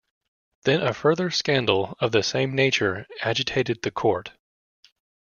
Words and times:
Then 0.63 0.81
a 0.81 0.95
further 0.95 1.29
scandal 1.29 1.95
of 1.99 2.11
the 2.11 2.23
same 2.23 2.55
nature 2.55 3.05
agitated 3.21 3.83
the 3.83 3.91
Court. 3.91 4.31